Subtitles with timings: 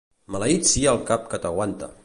[0.35, 1.95] Maleït sia el cap que t'aguanta!